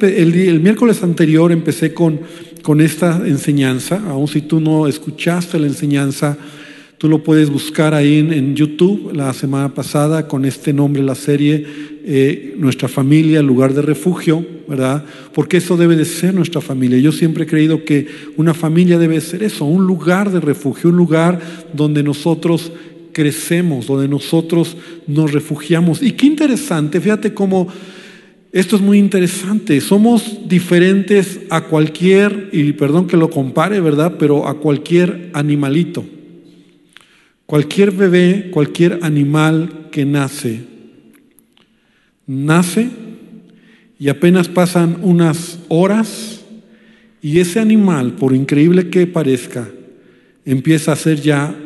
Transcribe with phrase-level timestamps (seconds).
[0.00, 2.20] el, el miércoles anterior empecé con,
[2.62, 6.36] con esta enseñanza, aun si tú no escuchaste la enseñanza,
[6.98, 11.64] tú lo puedes buscar ahí en, YouTube la semana pasada con este nombre, la serie
[12.08, 15.04] eh, Nuestra familia, lugar de refugio, ¿verdad?
[15.32, 16.98] Porque eso debe de ser nuestra familia.
[16.98, 18.06] Yo siempre he creído que
[18.36, 21.40] una familia debe ser eso, un lugar de refugio, un lugar
[21.72, 22.72] donde nosotros
[23.12, 24.76] crecemos, donde nosotros
[25.06, 26.02] nos refugiamos.
[26.02, 27.68] Y qué interesante, fíjate cómo
[28.52, 29.80] esto es muy interesante.
[29.80, 34.16] Somos diferentes a cualquier, y perdón que lo compare, ¿verdad?
[34.18, 36.04] Pero a cualquier animalito.
[37.46, 40.64] Cualquier bebé, cualquier animal que nace,
[42.26, 42.88] nace
[43.98, 46.44] y apenas pasan unas horas
[47.22, 49.68] y ese animal, por increíble que parezca,
[50.44, 51.56] empieza a ser ya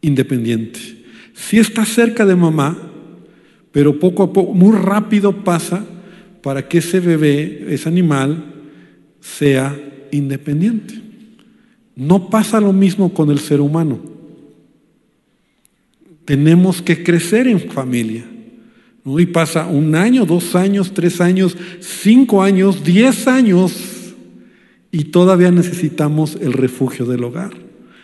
[0.00, 0.78] independiente.
[1.34, 2.87] Sí está cerca de mamá,
[3.72, 5.84] pero poco a poco, muy rápido pasa
[6.42, 8.54] para que ese bebé, ese animal,
[9.20, 9.76] sea
[10.10, 10.94] independiente.
[11.96, 13.98] No pasa lo mismo con el ser humano.
[16.24, 18.24] Tenemos que crecer en familia.
[19.04, 24.14] Y pasa un año, dos años, tres años, cinco años, diez años,
[24.90, 27.52] y todavía necesitamos el refugio del hogar.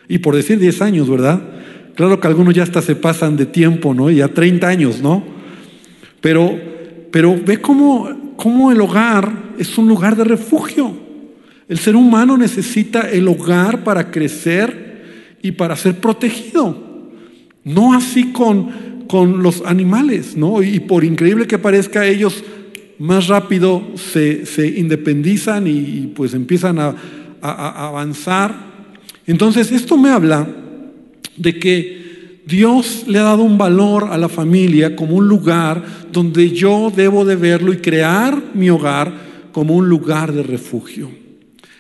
[0.09, 1.43] Y por decir diez años, ¿verdad?
[1.95, 4.11] Claro que algunos ya hasta se pasan de tiempo, ¿no?
[4.11, 5.34] Ya 30 años, ¿no?
[6.25, 6.59] Pero,
[7.11, 10.91] pero ve cómo, cómo el hogar es un lugar de refugio.
[11.69, 17.11] El ser humano necesita el hogar para crecer y para ser protegido.
[17.63, 20.63] No así con, con los animales, ¿no?
[20.63, 22.43] Y por increíble que parezca, ellos
[22.99, 26.95] más rápido se, se independizan y, pues empiezan a,
[27.43, 28.55] a avanzar.
[29.27, 30.49] Entonces, esto me habla
[31.37, 32.04] de que
[32.47, 37.25] Dios le ha dado un valor a la familia como un lugar donde yo debo
[37.25, 39.13] de verlo y crear mi hogar
[39.53, 41.11] como un lugar de refugio.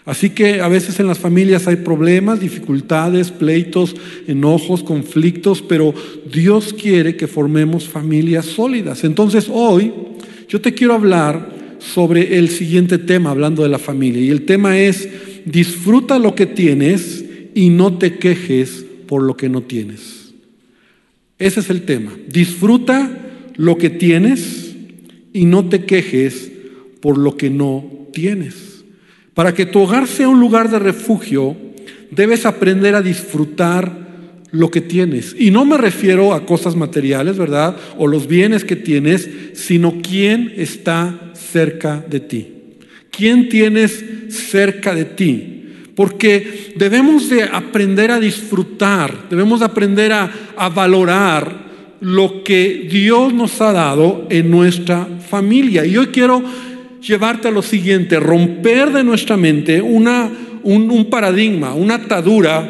[0.07, 5.95] Así que a veces en las familias hay problemas, dificultades, pleitos, enojos, conflictos, pero
[6.30, 9.05] Dios quiere que formemos familias sólidas.
[9.05, 9.92] Entonces hoy
[10.48, 14.23] yo te quiero hablar sobre el siguiente tema, hablando de la familia.
[14.23, 15.08] Y el tema es,
[15.46, 20.23] disfruta lo que tienes y no te quejes por lo que no tienes.
[21.45, 22.11] Ese es el tema.
[22.27, 23.19] Disfruta
[23.57, 24.75] lo que tienes
[25.35, 26.51] y no te quejes
[27.03, 28.83] por lo que no tienes.
[29.35, 31.55] Para que tu hogar sea un lugar de refugio,
[32.11, 33.93] debes aprender a disfrutar
[34.53, 35.37] lo que tienes.
[35.39, 37.77] Y no me refiero a cosas materiales, ¿verdad?
[37.99, 42.49] O los bienes que tienes, sino quién está cerca de ti.
[43.11, 45.54] ¿Quién tienes cerca de ti?
[45.95, 50.31] Porque debemos de aprender a disfrutar, debemos de aprender a,
[50.75, 51.65] valorar
[52.01, 55.87] lo que Dios nos ha dado en nuestra familia.
[55.87, 56.43] Y hoy quiero
[57.01, 60.31] llevarte a lo siguiente, romper de nuestra mente una,
[60.65, 62.69] un, un paradigma, una atadura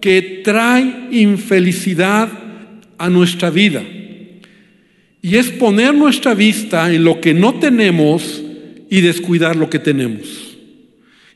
[0.00, 2.28] que trae infelicidad
[2.96, 3.82] a nuestra vida.
[5.20, 8.42] Y es poner nuestra vista en lo que no tenemos
[8.90, 10.53] y descuidar lo que tenemos.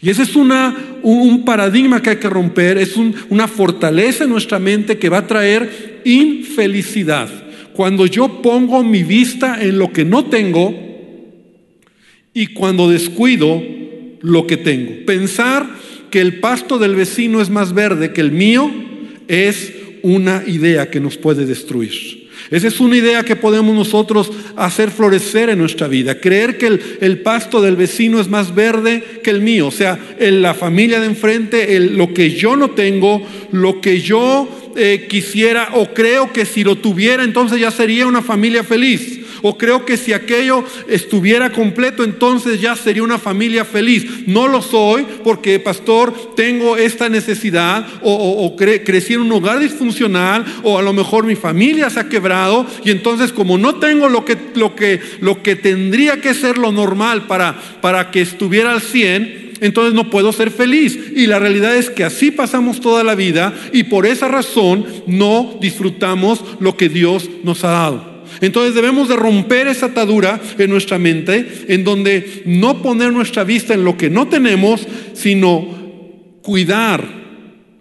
[0.01, 2.97] Y ese es un paradigma que hay que romper, es
[3.29, 7.29] una fortaleza en nuestra mente que va a traer infelicidad.
[7.73, 10.75] Cuando yo pongo mi vista en lo que no tengo
[12.33, 13.63] y cuando descuido
[14.21, 15.05] lo que tengo.
[15.07, 15.69] Pensar
[16.11, 18.71] que el pasto del vecino es más verde que el mío
[19.27, 19.73] es
[20.03, 22.18] una idea que nos puede destruir.
[22.51, 26.19] Esa es una idea que podemos nosotros hacer florecer en nuestra vida.
[26.19, 29.67] Creer que el, pasto del vecino es más verde que el mío.
[29.67, 33.23] O sea, en la familia de enfrente, lo que yo no tengo,
[33.53, 38.23] lo que yo eh, quisiera o creo que si lo tuviera, entonces ya sería una
[38.23, 39.18] familia feliz.
[39.43, 44.27] O creo que si aquello estuviera completo, entonces ya sería una familia feliz.
[44.27, 50.79] No lo soy porque, pastor, tengo esta necesidad o, crecí en un hogar disfuncional o
[50.79, 54.37] a lo mejor mi familia se ha quebrado y entonces como no tengo lo que,
[54.55, 59.49] lo que, lo que tendría que ser lo normal para, para que estuviera al 100,
[59.61, 60.99] entonces no puedo ser feliz.
[61.15, 65.59] Y la realidad es que así pasamos toda la vida y por esa razón no
[65.61, 68.18] disfrutamos lo que Dios nos ha dado.
[68.41, 73.75] Entonces debemos de romper esa atadura en nuestra mente, en donde no poner nuestra vista
[73.75, 77.05] en lo que no tenemos, sino cuidar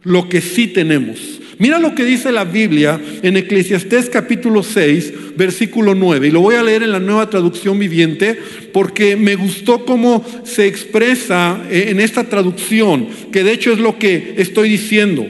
[0.03, 1.39] lo que sí tenemos.
[1.59, 6.27] Mira lo que dice la Biblia en Eclesiastés capítulo 6, versículo 9.
[6.27, 8.37] Y lo voy a leer en la nueva traducción viviente
[8.71, 14.35] porque me gustó cómo se expresa en esta traducción, que de hecho es lo que
[14.37, 15.25] estoy diciendo.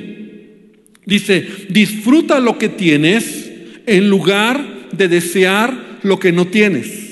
[1.05, 3.49] Dice, disfruta lo que tienes
[3.85, 7.07] en lugar de desear lo que no tienes.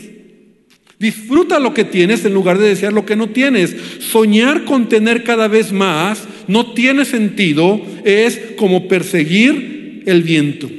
[1.00, 3.76] Disfruta lo que tienes en lugar de desear lo que no tienes.
[4.00, 10.70] Soñar con tener cada vez más no tiene sentido, es como perseguir el viento.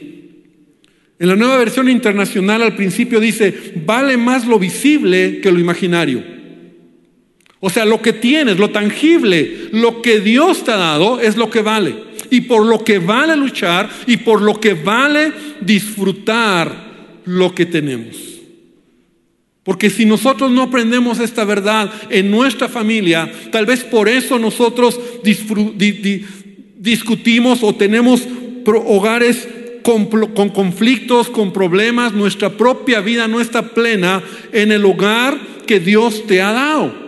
[1.18, 6.22] En la nueva versión internacional al principio dice, vale más lo visible que lo imaginario.
[7.60, 11.50] O sea, lo que tienes, lo tangible, lo que Dios te ha dado es lo
[11.50, 11.94] que vale.
[12.30, 16.85] Y por lo que vale luchar y por lo que vale disfrutar
[17.26, 18.16] lo que tenemos.
[19.62, 24.98] Porque si nosotros no aprendemos esta verdad en nuestra familia, tal vez por eso nosotros
[26.78, 28.22] discutimos o tenemos
[28.64, 29.48] hogares
[29.82, 34.22] con, con, conflictos, con problemas, nuestra propia vida no está plena
[34.52, 37.06] en el hogar que Dios te ha dado.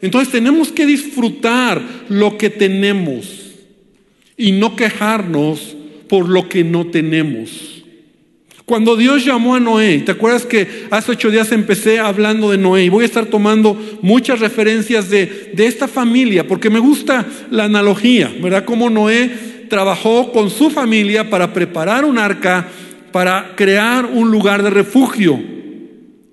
[0.00, 3.52] Entonces tenemos que disfrutar lo que tenemos
[4.36, 5.76] y no quejarnos
[6.08, 7.71] por lo que no tenemos.
[8.72, 12.84] Cuando Dios llamó a Noé, ¿te acuerdas que hace ocho días empecé hablando de Noé?
[12.84, 17.64] Y voy a estar tomando muchas referencias de, de esta familia, porque me gusta la
[17.64, 18.64] analogía, ¿verdad?
[18.64, 19.30] Cómo Noé
[19.68, 22.66] trabajó con su familia para preparar un arca,
[23.12, 25.38] para crear un lugar de refugio.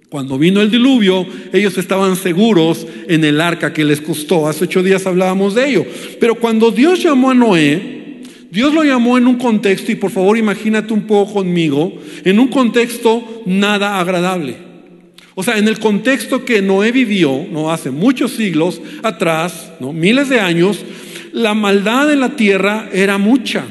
[0.07, 4.47] Cuando vino el diluvio, ellos estaban seguros en el arca que les costó.
[4.47, 5.85] Hace ocho días hablábamos de ello.
[6.21, 7.98] Pero cuando Dios llamó a Noé,
[8.51, 11.93] Dios lo llamó en un contexto, y por favor imagínate un poco conmigo,
[12.23, 14.57] en un contexto nada agradable.
[15.35, 19.93] O sea, en el contexto que Noé vivió, no hace muchos siglos atrás, ¿no?
[19.93, 20.83] miles de años,
[21.31, 23.65] la maldad en la tierra era mucha.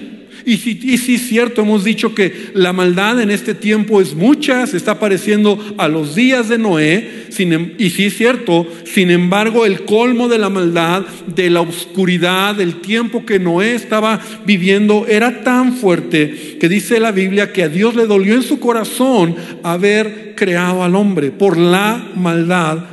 [0.48, 0.80] Y sí,
[1.14, 5.62] es cierto, hemos dicho que la maldad en este tiempo es mucha, se está pareciendo
[5.76, 10.48] a los días de Noé, em, y sí cierto, sin embargo el colmo de la
[10.48, 16.98] maldad, de la oscuridad, del tiempo que Noé estaba viviendo era tan fuerte que dice
[16.98, 21.58] la Biblia que a Dios le dolió en su corazón haber creado al hombre por
[21.58, 22.86] la maldad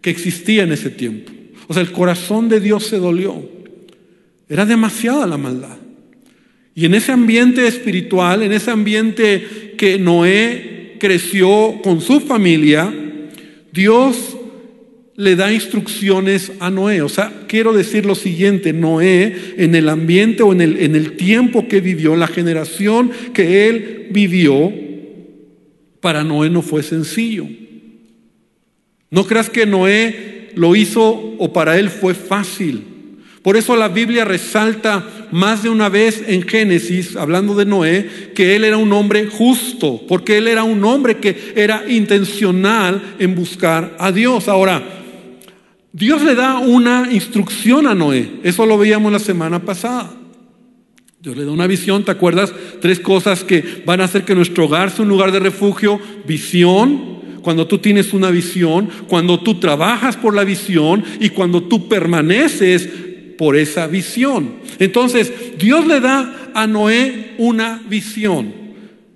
[0.00, 1.30] que existía en ese tiempo.
[1.68, 3.40] O sea, el corazón de Dios se dolió.
[4.48, 5.85] Era demasiada la maldad.
[6.76, 12.92] Y en ese ambiente espiritual, en ese ambiente que Noé creció con su familia,
[13.72, 14.36] Dios
[15.16, 17.00] le da instrucciones a Noé.
[17.00, 21.12] O sea, quiero decir lo siguiente, Noé en el ambiente o en el, en el
[21.12, 24.70] tiempo que vivió, la generación que él vivió,
[26.02, 27.48] para Noé no fue sencillo.
[29.10, 31.02] No creas que Noé lo hizo
[31.38, 32.95] o para él fue fácil.
[33.46, 38.56] Por eso la Biblia resalta más de una vez en Génesis, hablando de Noé, que
[38.56, 43.94] él era un hombre justo, porque él era un hombre que era intencional en buscar
[44.00, 44.48] a Dios.
[44.48, 44.82] Ahora,
[45.92, 50.10] Dios le da una instrucción a Noé, eso lo veíamos la semana pasada.
[51.20, 52.52] Dios le da una visión, ¿te acuerdas?
[52.80, 56.00] Tres cosas que van a hacer que nuestro hogar sea un lugar de refugio.
[56.26, 61.88] Visión, cuando tú tienes una visión, cuando tú trabajas por la visión y cuando tú
[61.88, 62.88] permaneces
[63.36, 64.56] por esa visión.
[64.78, 68.52] Entonces, Dios le da a Noé una visión.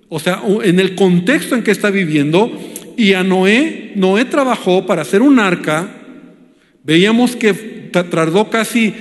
[0.09, 2.51] O sea, en el contexto en que está viviendo,
[2.97, 5.89] y a Noé, Noé trabajó para hacer un arca.
[6.83, 7.53] Veíamos que
[7.91, 8.93] tardó casi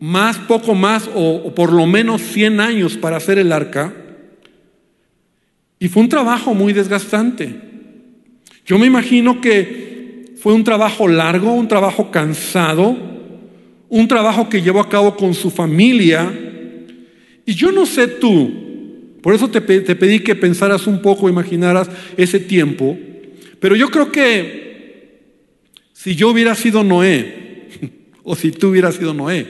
[0.00, 3.94] más, poco más, o, por lo menos 100 años para hacer el arca.
[5.78, 7.54] Y fue un trabajo muy desgastante.
[8.66, 13.13] Yo me imagino que fue un trabajo largo, un trabajo cansado,
[13.94, 16.32] un trabajo que llevó a cabo con su familia.
[17.46, 18.50] Y yo no sé tú,
[19.22, 22.98] por eso te, pedí que pensaras un poco, imaginaras ese tiempo,
[23.60, 25.20] pero yo creo que
[25.92, 27.68] si yo hubiera sido Noé,
[28.24, 29.46] o si tú hubieras sido Noé,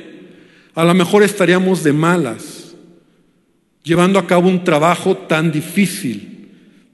[0.75, 2.77] a lo mejor estaríamos de malas,
[3.83, 6.51] llevando a cabo un trabajo tan difícil,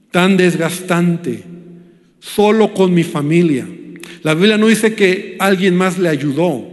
[0.09, 1.43] tan desgastante,
[2.21, 3.67] solo con mi familia.
[4.23, 6.70] La Biblia no dice que alguien más le ayudó.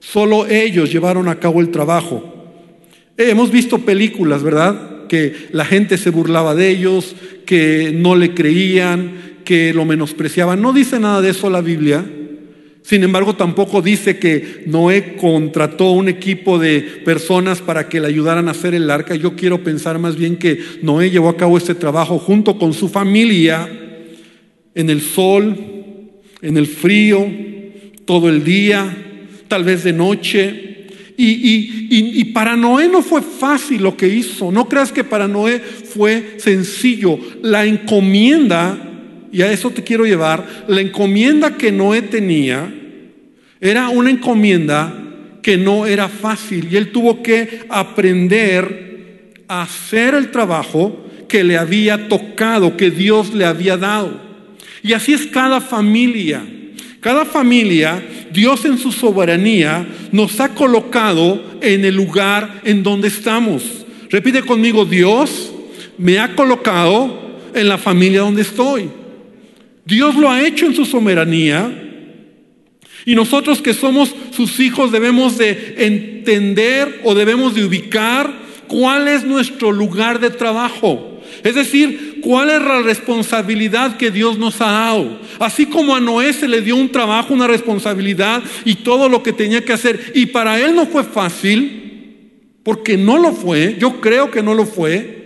[0.00, 2.24] Solo ellos llevaron a cabo el trabajo.
[3.16, 5.06] Eh, hemos visto películas, ¿verdad?
[5.06, 7.14] Que la gente se burlaba de ellos,
[7.44, 10.62] que no le creían, que lo menospreciaban.
[10.62, 12.04] No dice nada de eso la Biblia.
[12.82, 18.48] Sin embargo, tampoco dice que Noé contrató un equipo de personas para que le ayudaran
[18.48, 19.14] a hacer el arca.
[19.14, 22.88] Yo quiero pensar más bien que Noé llevó a cabo este trabajo junto con su
[22.88, 23.68] familia
[24.74, 25.56] en el sol,
[26.40, 27.30] en el frío,
[28.06, 29.09] todo el día,
[29.50, 30.66] tal vez de noche.
[31.18, 34.50] Y, para Noé no fue fácil lo que hizo.
[34.50, 37.18] No creas que para Noé fue sencillo.
[37.42, 38.78] La encomienda,
[39.30, 42.72] y a eso te quiero llevar, la encomienda que Noé tenía
[43.60, 44.94] era una encomienda
[45.42, 46.68] que no era fácil.
[46.70, 53.34] Y él tuvo que aprender a hacer el trabajo que le había tocado, que Dios
[53.34, 54.18] le había dado.
[54.82, 56.42] Y así es cada familia.
[57.00, 63.86] Cada familia, Dios en su soberanía nos ha colocado en el lugar en donde estamos.
[64.10, 65.50] Repite conmigo, Dios
[65.96, 68.90] me ha colocado en la familia donde estoy.
[69.84, 71.86] Dios lo ha hecho en su soberanía.
[73.06, 78.30] Y nosotros que somos sus hijos debemos de entender o debemos de ubicar
[78.66, 81.09] cuál es nuestro lugar de trabajo.
[81.42, 85.20] Es decir, cuál es la responsabilidad que Dios nos ha dado.
[85.38, 89.32] Así como a Noé se le dio un trabajo, una responsabilidad y todo lo que
[89.32, 90.12] tenía que hacer.
[90.14, 91.80] Y para él no fue fácil,
[92.62, 95.24] porque no lo fue, yo creo que no lo fue.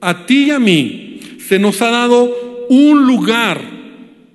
[0.00, 3.60] A ti y a mí se nos ha dado un lugar,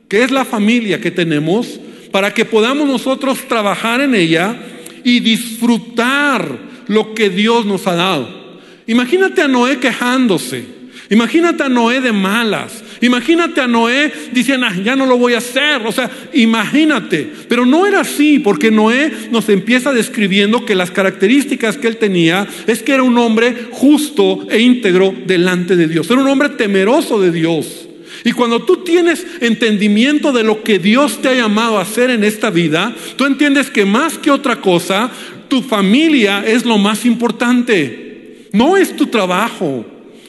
[0.07, 1.79] que es la familia que tenemos,
[2.11, 4.55] para que podamos nosotros trabajar en ella
[5.03, 8.61] y disfrutar lo que Dios nos ha dado.
[8.87, 10.65] Imagínate a Noé quejándose.
[11.09, 12.83] Imagínate a Noé de malas.
[13.01, 15.81] Imagínate a Noé diciendo, ah, ya no lo voy a hacer.
[15.85, 17.29] O sea, imagínate.
[17.47, 22.47] Pero no era así, porque Noé nos empieza describiendo que las características que él tenía
[22.67, 26.09] es que era un hombre justo e íntegro delante de Dios.
[26.09, 27.87] Era un hombre temeroso de Dios.
[28.23, 32.23] Y cuando tú tienes entendimiento de lo que Dios te ha llamado a hacer en
[32.23, 35.11] esta vida, tú entiendes que más que otra cosa,
[35.47, 38.47] tu familia es lo más importante.
[38.51, 39.85] No es tu trabajo.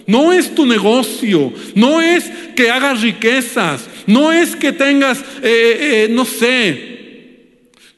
[0.07, 6.09] No es tu negocio, no es que hagas riquezas, no es que tengas, eh, eh,
[6.11, 6.97] no sé,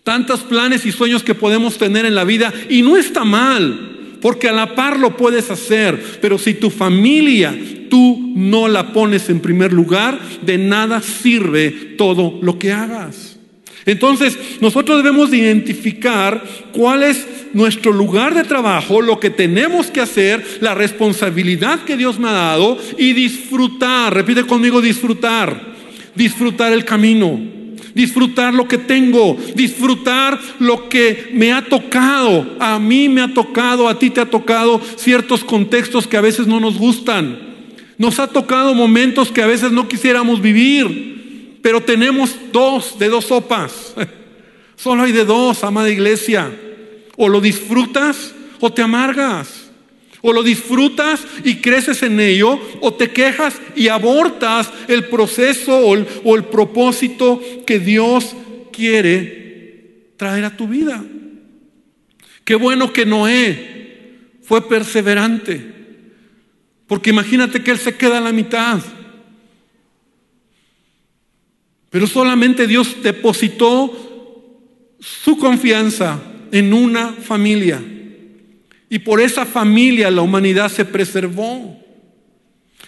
[0.02, 2.52] tantos planes y sueños que podemos tener en la vida.
[2.70, 7.54] Y no está mal, porque a la par lo puedes hacer, pero si tu familia
[7.90, 13.27] tú no la pones en primer lugar, de nada sirve todo lo que hagas.
[13.88, 20.44] Entonces, nosotros debemos identificar cuál es nuestro lugar de trabajo, lo que tenemos que hacer,
[20.60, 25.74] la responsabilidad que Dios me ha dado y disfrutar, repite conmigo, disfrutar,
[26.14, 27.40] disfrutar el camino,
[27.94, 32.56] disfrutar lo que tengo, disfrutar lo que me ha tocado.
[32.60, 36.46] A mí me ha tocado, a ti te ha tocado ciertos contextos que a veces
[36.46, 37.38] no nos gustan.
[37.96, 41.17] Nos ha tocado momentos que a veces no quisiéramos vivir.
[41.62, 43.94] Pero tenemos dos de dos sopas.
[44.76, 46.52] Solo hay de dos, amada iglesia.
[47.16, 49.68] O lo disfrutas o te amargas.
[50.20, 56.34] O lo disfrutas y creces en ello, o te quejas y abortas el proceso o
[56.36, 58.34] el, propósito que Dios
[58.72, 61.04] quiere traer a tu vida.
[62.44, 65.64] Qué bueno que Noé fue perseverante,
[66.88, 68.80] porque imagínate que él se queda a la mitad.
[71.90, 73.92] Pero solamente Dios depositó
[75.00, 76.20] su confianza
[76.52, 77.82] en una familia.
[78.90, 81.78] Y por esa familia la humanidad se preservó.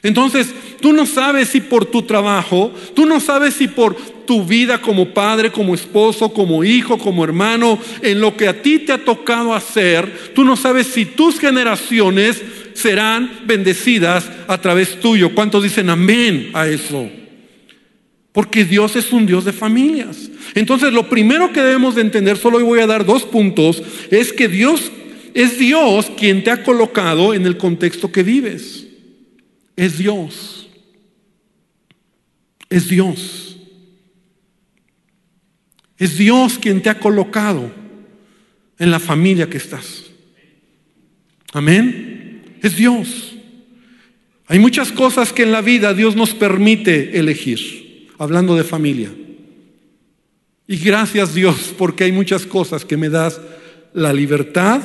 [0.03, 3.95] Entonces, tú no sabes si por tu trabajo, tú no sabes si por
[4.27, 8.79] tu vida como padre, como esposo, como hijo, como hermano, en lo que a ti
[8.79, 12.43] te ha tocado hacer, tú no sabes si tus generaciones
[12.73, 15.35] serán bendecidas a través tuyo.
[15.35, 17.11] ¿Cuántos dicen amén a eso?
[18.33, 20.31] Porque Dios es un Dios de familias.
[20.55, 24.33] Entonces, lo primero que debemos de entender, solo hoy voy a dar dos puntos, es
[24.33, 24.93] que Dios
[25.35, 28.87] es Dios quien te ha colocado en el contexto que vives.
[29.77, 30.69] Es Dios.
[32.69, 33.57] Es Dios.
[35.99, 37.73] Es Dios quien te ha colocado
[38.79, 40.05] en la familia que estás.
[41.53, 42.59] Amén.
[42.63, 43.35] Es Dios.
[44.47, 47.90] Hay muchas cosas que en la vida Dios nos permite elegir
[48.21, 49.11] hablando de familia.
[50.69, 53.41] Y gracias Dios porque hay muchas cosas que me das
[53.95, 54.83] la libertad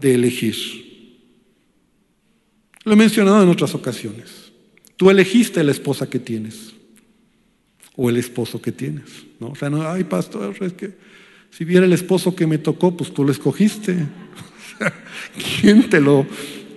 [0.00, 0.56] de elegir.
[2.84, 4.50] Lo he mencionado en otras ocasiones.
[4.96, 6.72] Tú elegiste la esposa que tienes
[7.96, 9.10] o el esposo que tienes.
[9.38, 9.48] ¿no?
[9.48, 10.94] O sea, no, ay pastor, es que
[11.50, 13.94] si viera el esposo que me tocó, pues tú lo escogiste.
[15.60, 16.26] ¿Quién te lo,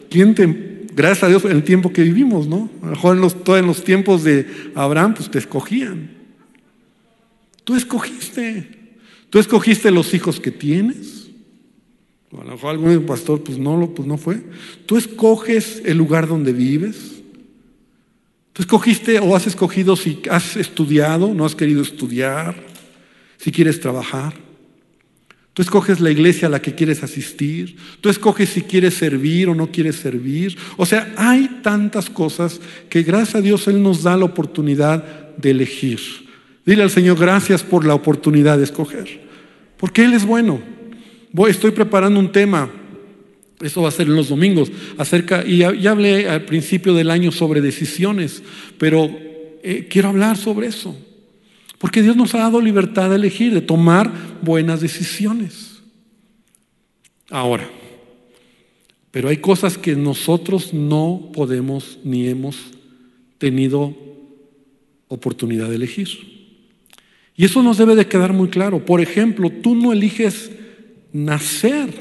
[0.09, 2.69] quién te gracias a Dios el tiempo que vivimos, ¿no?
[2.81, 6.11] A lo mejor en los, en los tiempos de Abraham, pues te escogían.
[7.63, 8.67] Tú escogiste.
[9.29, 11.29] Tú escogiste los hijos que tienes.
[12.31, 14.41] a lo mejor algún pastor, pues no, pues no fue.
[14.85, 17.23] Tú escoges el lugar donde vives.
[18.53, 22.55] Tú escogiste o has escogido si has estudiado, no has querido estudiar,
[23.37, 24.42] si quieres trabajar.
[25.53, 27.75] Tú escoges la iglesia a la que quieres asistir.
[28.01, 30.57] Tú escoges si quieres servir o no quieres servir.
[30.77, 35.51] O sea, hay tantas cosas que gracias a Dios Él nos da la oportunidad de
[35.51, 35.99] elegir.
[36.65, 39.21] Dile al Señor gracias por la oportunidad de escoger.
[39.77, 40.59] Porque Él es bueno.
[41.31, 42.71] Voy, estoy preparando un tema.
[43.61, 44.71] Eso va a ser en los domingos.
[44.97, 48.41] Acerca, y ya, hablé al principio del año sobre decisiones,
[48.79, 49.09] pero
[49.61, 50.97] eh, quiero hablar sobre eso.
[51.83, 54.09] Porque Dios nos ha dado libertad de elegir, de tomar
[54.41, 55.81] buenas decisiones.
[57.29, 57.69] Ahora,
[59.11, 62.55] pero hay cosas que nosotros no podemos ni hemos
[63.37, 63.93] tenido
[65.09, 66.07] oportunidad de elegir.
[67.35, 68.85] Y eso nos debe de quedar muy claro.
[68.85, 70.51] Por ejemplo, tú no eliges
[71.11, 71.93] nacer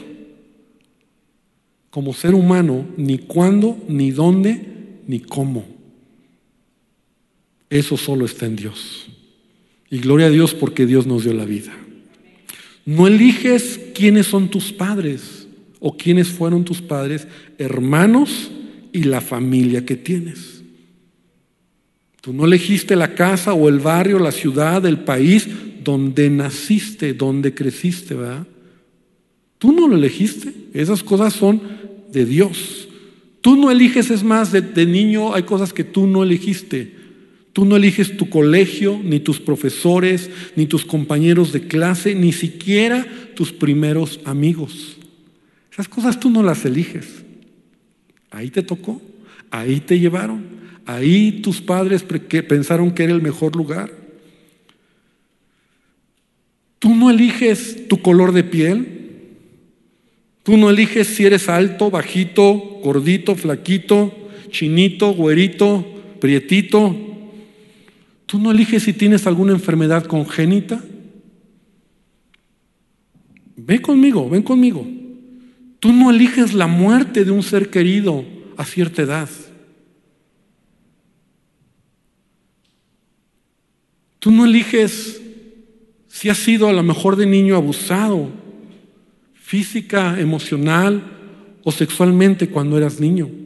[1.90, 5.66] como ser humano ni cuándo, ni dónde, ni cómo.
[7.68, 9.11] Eso solo está en Dios.
[9.92, 11.70] Y gloria a Dios porque Dios nos dio la vida.
[12.86, 15.46] No eliges quiénes son tus padres
[15.80, 18.50] o quiénes fueron tus padres, hermanos
[18.90, 20.62] y la familia que tienes.
[22.22, 25.46] Tú no elegiste la casa o el barrio, la ciudad, el país
[25.84, 28.46] donde naciste, donde creciste, ¿verdad?
[29.58, 30.54] Tú no lo elegiste.
[30.72, 31.60] Esas cosas son
[32.10, 32.88] de Dios.
[33.42, 37.01] Tú no eliges, es más, de, de niño hay cosas que tú no elegiste.
[37.52, 43.06] Tú no eliges tu colegio, ni tus profesores, ni tus compañeros de clase, ni siquiera
[43.34, 44.96] tus primeros amigos.
[45.70, 47.24] Esas cosas tú no las eliges.
[48.30, 49.02] Ahí te tocó,
[49.50, 50.44] ahí te llevaron,
[50.86, 52.02] ahí tus padres
[52.48, 53.92] pensaron que era el mejor lugar.
[56.78, 58.86] Tú no eliges tu color de piel,
[60.42, 65.86] tú no eliges si eres alto, bajito, gordito, flaquito, chinito, güerito,
[66.18, 67.11] prietito.
[68.32, 70.82] Tú no eliges si tienes alguna enfermedad congénita.
[73.56, 74.86] Ven conmigo, ven conmigo.
[75.78, 78.24] Tú no eliges la muerte de un ser querido
[78.56, 79.28] a cierta edad.
[84.18, 85.20] Tú no eliges
[86.08, 88.30] si has sido a lo mejor de niño abusado,
[89.34, 91.02] física, emocional
[91.64, 93.41] o sexualmente cuando eras niño.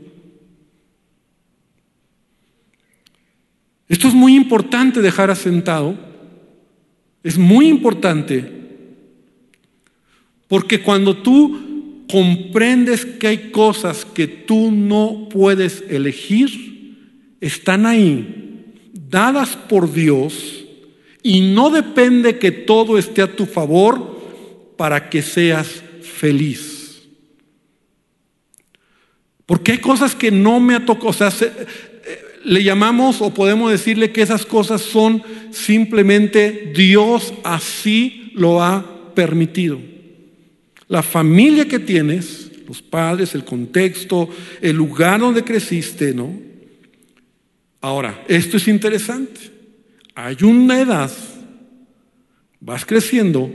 [3.89, 5.97] Esto es muy importante dejar asentado.
[7.23, 8.57] Es muy importante
[10.49, 16.95] porque cuando tú comprendes que hay cosas que tú no puedes elegir,
[17.41, 20.65] están ahí, dadas por Dios,
[21.23, 27.03] y no depende que todo esté a tu favor para que seas feliz.
[29.45, 31.33] Porque hay cosas que no me ha tocado, o sea,
[32.47, 39.81] le llamamos o podemos decirle que esas cosas son simplemente Dios así lo ha permitido.
[40.87, 44.29] La familia que tienes, los padres, el contexto,
[44.63, 46.39] el lugar donde creciste, ¿no?
[47.81, 49.41] Ahora, esto es interesante.
[50.15, 51.11] Hay una edad,
[52.61, 53.51] vas creciendo,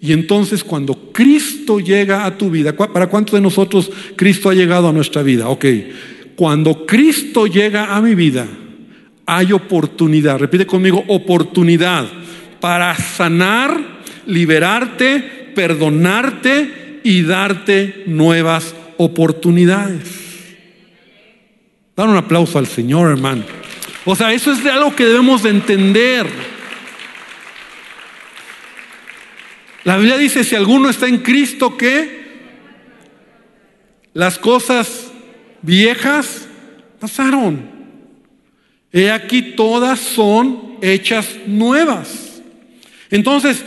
[0.00, 4.88] y entonces cuando Cristo llega a tu vida, ¿para cuántos de nosotros Cristo ha llegado
[4.88, 5.50] a nuestra vida?
[5.50, 5.66] Ok,
[6.42, 8.48] cuando Cristo llega a mi vida,
[9.26, 12.04] hay oportunidad, repite conmigo, oportunidad
[12.58, 15.20] para sanar, liberarte,
[15.54, 20.56] perdonarte y darte nuevas oportunidades.
[21.94, 23.44] Dar un aplauso al Señor, hermano.
[24.04, 26.26] O sea, eso es algo que debemos de entender.
[29.84, 32.20] La Biblia dice, si alguno está en Cristo, que
[34.12, 35.11] las cosas
[35.62, 36.46] viejas
[37.00, 37.70] pasaron.
[38.92, 42.42] He aquí todas son hechas nuevas.
[43.10, 43.64] Entonces,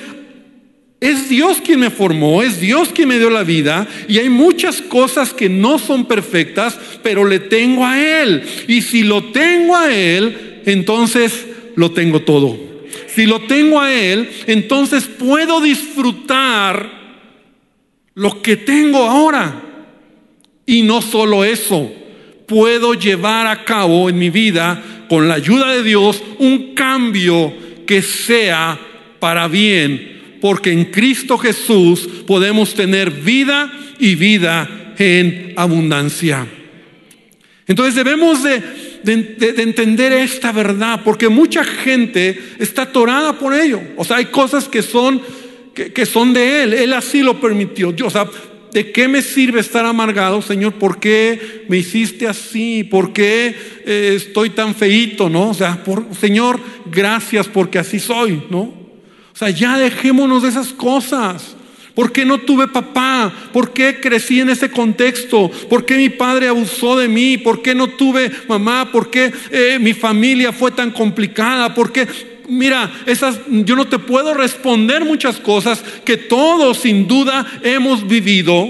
[0.99, 4.81] es Dios quien me formó, es Dios quien me dio la vida y hay muchas
[4.81, 8.43] cosas que no son perfectas, pero le tengo a Él.
[8.67, 12.57] Y si lo tengo a Él, entonces lo tengo todo.
[13.07, 16.89] Si lo tengo a Él, entonces puedo disfrutar
[18.13, 19.64] lo que tengo ahora.
[20.65, 21.91] Y no solo eso,
[22.47, 27.53] puedo llevar a cabo en mi vida, con la ayuda de Dios, un cambio
[27.85, 28.79] que sea
[29.19, 36.45] para bien porque en Cristo Jesús podemos tener vida y vida en abundancia.
[37.65, 38.61] Entonces debemos de,
[39.63, 43.81] entender esta verdad, porque mucha gente está atorada por ello.
[43.97, 45.19] O sea, hay cosas que son,
[45.73, 47.91] que, son de Él, Él así lo permitió.
[48.03, 48.29] o sea,
[48.75, 50.73] ¿de qué me sirve estar amargado, Señor?
[50.73, 52.83] ¿Por qué me hiciste así?
[52.83, 55.51] ¿Por qué eh, estoy tan feito, no?
[55.51, 56.59] O sea, por, Señor,
[56.91, 58.59] gracias porque así soy, ¿no?
[58.63, 61.55] O sea, ya dejémonos de esas cosas.
[61.93, 63.33] ¿Por qué no tuve papá?
[63.53, 65.49] ¿Por qué crecí en ese contexto?
[65.69, 67.37] ¿Por qué mi padre abusó de mí?
[67.37, 68.91] ¿Por qué no tuve mamá?
[68.91, 71.73] ¿Por qué eh, mi familia fue tan complicada?
[71.73, 72.05] ¿Por qué?
[72.47, 78.67] Mira, esas, yo no te puedo responder muchas cosas que todos sin duda hemos vivido,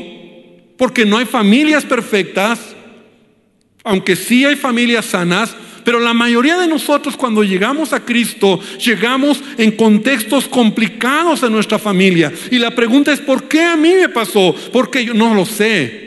[0.78, 2.76] porque no hay familias perfectas,
[3.84, 9.40] aunque sí hay familias sanas, Pero la mayoría de nosotros cuando llegamos a Cristo, llegamos
[9.58, 12.34] en contextos complicados en nuestra familia.
[12.50, 14.56] Y la pregunta es, ¿por qué a mí me pasó?
[14.74, 16.05] Porque yo no lo sé.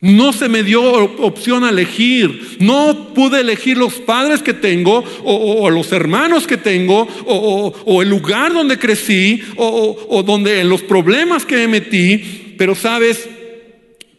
[0.00, 2.58] No se me dio opción a elegir.
[2.60, 8.52] No pude elegir los padres que tengo, o, los hermanos que tengo, o, el lugar
[8.52, 12.54] donde crecí, o, donde los problemas que me metí.
[12.58, 13.28] Pero sabes,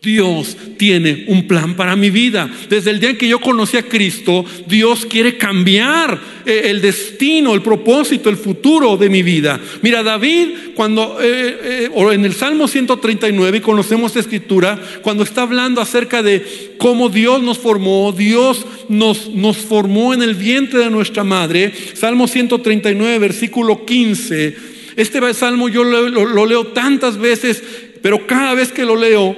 [0.08, 2.50] Dios tiene un plan para mi vida.
[2.70, 7.54] Desde el día en que yo conocí a Cristo, Dios quiere cambiar eh, el destino,
[7.54, 9.60] el propósito, el futuro de mi vida.
[9.82, 15.26] Mira, David, cuando, eh, eh, o en el Salmo 139, y conocemos esta escritura, cuando
[15.26, 20.80] está hablando acerca de cómo Dios nos formó, Dios nos, nos formó en el vientre
[20.80, 24.56] de nuestra madre, Salmo 139, versículo 15.
[24.96, 27.62] Este salmo yo lo leo tantas veces,
[28.02, 29.36] pero cada vez que lo leo,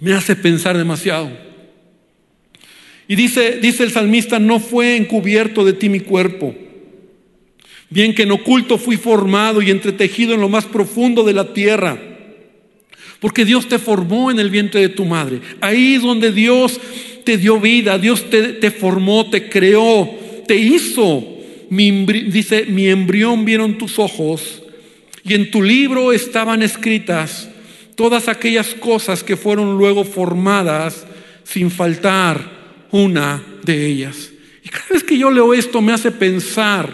[0.00, 1.30] me hace pensar demasiado.
[3.08, 6.54] Y dice, dice el salmista, no fue encubierto de ti mi cuerpo.
[7.90, 11.98] Bien que en oculto fui formado y entretejido en lo más profundo de la tierra.
[13.18, 15.40] Porque Dios te formó en el vientre de tu madre.
[15.60, 16.78] Ahí es donde Dios
[17.24, 20.08] te dio vida, Dios te, formó, te creó,
[20.46, 21.26] te hizo.
[21.70, 24.62] Dice, mi embrión vieron tus ojos
[25.24, 27.48] y en tu libro estaban escritas
[27.98, 31.04] todas aquellas cosas que fueron luego formadas
[31.42, 34.30] sin faltar una de ellas.
[34.62, 36.88] Y cada vez que yo leo esto me hace pensar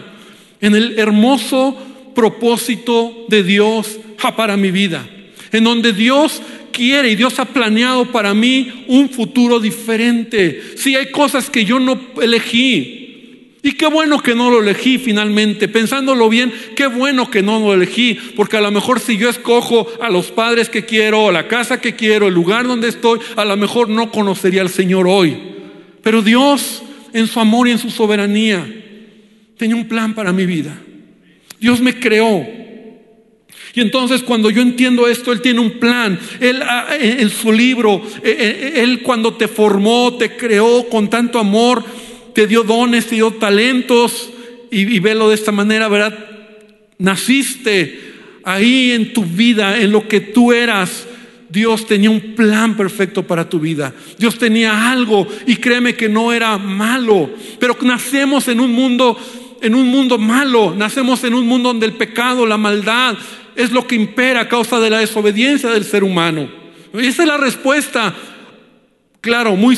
[0.59, 1.77] en el hermoso
[2.15, 3.99] propósito de Dios
[4.35, 5.07] para mi vida,
[5.51, 6.41] en donde Dios
[6.71, 10.59] quiere y Dios ha planeado para mí un futuro diferente.
[10.75, 13.04] Si hay cosas que yo no elegí,
[13.65, 17.73] y qué bueno que no lo elegí finalmente, pensándolo bien, qué bueno que no lo
[17.73, 21.47] elegí, porque a lo mejor si yo escojo a los padres que quiero, a la
[21.47, 25.35] casa que quiero, el lugar donde estoy, a lo mejor no conocería al Señor hoy.
[26.03, 28.71] Pero Dios, en su amor y en su soberanía,
[29.57, 30.77] tenía un plan para mi vida.
[31.59, 32.45] Dios me creó.
[33.73, 36.19] Y entonces cuando yo entiendo esto, Él tiene un plan.
[36.39, 41.39] Él ah, en su libro, eh, eh, Él cuando te formó, te creó con tanto
[41.39, 41.83] amor,
[42.35, 44.29] te dio dones, te dio talentos,
[44.69, 46.17] y, velo de esta manera, ¿verdad?
[46.97, 51.07] Naciste ahí en tu vida, en lo que tú eras.
[51.47, 53.93] Dios tenía un plan perfecto para tu vida.
[54.17, 57.29] Dios tenía algo y créeme que no era malo.
[57.57, 59.17] Pero nacemos en un mundo,
[59.61, 60.75] en un mundo malo.
[60.75, 63.15] Nacemos en un mundo donde el pecado, la maldad
[63.55, 66.49] es lo que impera a causa de la desobediencia del ser humano.
[66.93, 68.13] Y esa es la respuesta,
[69.25, 69.75] claro, muy,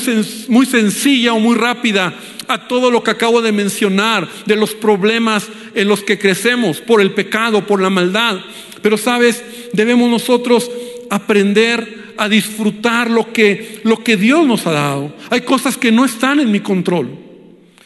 [0.48, 2.12] muy sencilla o muy rápida
[2.48, 7.00] a todo lo que acabo de mencionar, de los problemas en los que crecemos por
[7.00, 8.40] el pecado, por la maldad.
[8.82, 10.70] Pero sabes, debemos nosotros
[11.08, 15.14] aprender a disfrutar lo que, lo que Dios nos ha dado.
[15.30, 17.08] Hay cosas que no están en mi control.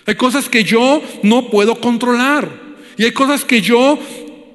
[0.04, 2.50] Hay cosas que yo no puedo controlar.
[2.96, 4.00] Y hay cosas que yo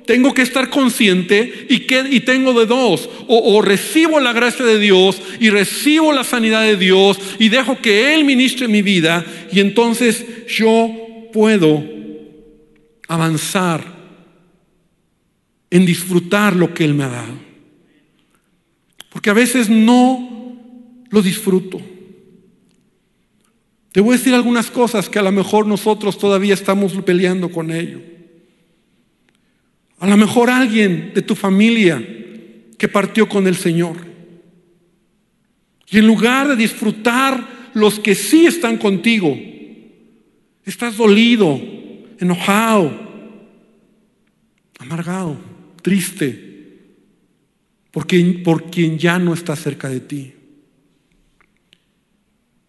[0.07, 3.07] tengo que estar consciente y, que, y tengo de dos.
[3.27, 7.79] O, o, recibo la gracia de Dios y recibo la sanidad de Dios y dejo
[7.79, 10.89] que Él ministre mi vida y entonces yo
[11.33, 11.83] puedo
[13.09, 13.83] avanzar
[15.69, 17.33] en disfrutar lo que Él me ha dado.
[19.09, 20.55] Porque a veces no
[21.09, 21.81] lo disfruto.
[23.91, 27.71] Te voy a decir algunas cosas que a lo mejor nosotros todavía estamos peleando con
[27.71, 28.16] ello.
[29.99, 32.05] A lo mejor alguien de tu familia
[32.77, 33.97] que partió con el Señor.
[35.89, 39.37] Y en lugar de disfrutar los que sí están contigo,
[40.65, 41.59] estás dolido,
[42.19, 42.91] enojado,
[44.79, 45.37] amargado,
[45.81, 46.45] triste,
[47.91, 50.33] porque, por quien ya no está cerca de ti.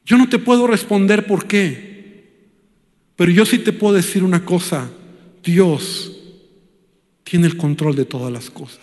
[0.07, 2.25] Yo no te puedo responder por qué,
[3.17, 4.91] pero yo sí te puedo decir una cosa,
[5.43, 6.18] Dios
[7.29, 8.81] tiene el control de todas las cosas.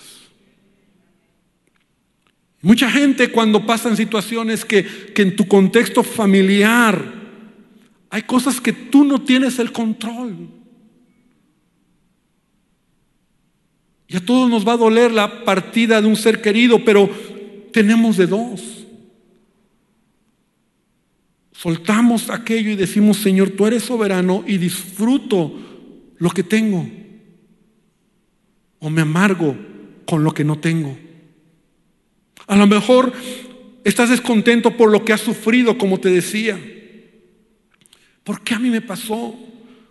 [2.61, 7.13] Mucha gente cuando pasan situaciones que, que en tu contexto familiar
[8.11, 10.49] hay cosas que tú no tienes el control.
[14.07, 17.09] Y a todos nos va a doler la partida de un ser querido, pero
[17.73, 18.85] tenemos de dos.
[21.51, 25.51] Soltamos aquello y decimos, Señor, tú eres soberano y disfruto
[26.17, 27.04] lo que tengo
[28.79, 29.55] o me amargo
[30.05, 30.97] con lo que no tengo.
[32.47, 33.11] A lo mejor
[33.83, 36.59] estás descontento por lo que has sufrido, como te decía.
[38.23, 39.35] ¿Por qué a mí me pasó?